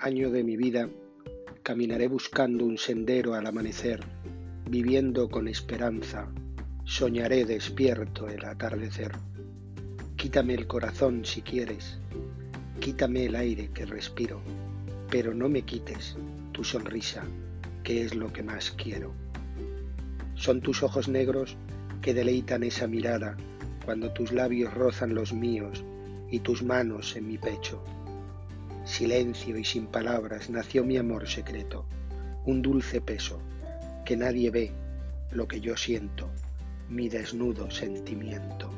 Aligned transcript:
año 0.00 0.30
de 0.30 0.42
mi 0.42 0.56
vida 0.56 0.88
caminaré 1.62 2.08
buscando 2.08 2.64
un 2.64 2.78
sendero 2.78 3.34
al 3.34 3.46
amanecer, 3.46 4.00
viviendo 4.68 5.28
con 5.28 5.46
esperanza, 5.46 6.26
soñaré 6.84 7.44
despierto 7.44 8.26
el 8.26 8.42
atardecer. 8.46 9.12
Quítame 10.16 10.54
el 10.54 10.66
corazón 10.66 11.26
si 11.26 11.42
quieres, 11.42 11.98
quítame 12.80 13.26
el 13.26 13.36
aire 13.36 13.68
que 13.74 13.84
respiro, 13.84 14.40
pero 15.10 15.34
no 15.34 15.50
me 15.50 15.62
quites 15.62 16.16
tu 16.52 16.64
sonrisa, 16.64 17.22
que 17.84 18.02
es 18.02 18.14
lo 18.14 18.32
que 18.32 18.42
más 18.42 18.70
quiero. 18.70 19.12
Son 20.34 20.62
tus 20.62 20.82
ojos 20.82 21.08
negros 21.08 21.58
que 22.00 22.14
deleitan 22.14 22.62
esa 22.62 22.86
mirada 22.86 23.36
cuando 23.84 24.10
tus 24.14 24.32
labios 24.32 24.72
rozan 24.72 25.14
los 25.14 25.34
míos 25.34 25.84
y 26.30 26.40
tus 26.40 26.62
manos 26.62 27.16
en 27.16 27.28
mi 27.28 27.36
pecho. 27.36 27.84
Silencio 28.90 29.56
y 29.56 29.64
sin 29.64 29.86
palabras 29.86 30.50
nació 30.50 30.84
mi 30.84 30.96
amor 30.96 31.28
secreto, 31.28 31.86
un 32.44 32.60
dulce 32.60 33.00
peso, 33.00 33.40
que 34.04 34.16
nadie 34.16 34.50
ve 34.50 34.72
lo 35.30 35.46
que 35.46 35.60
yo 35.60 35.76
siento, 35.76 36.28
mi 36.88 37.08
desnudo 37.08 37.70
sentimiento. 37.70 38.68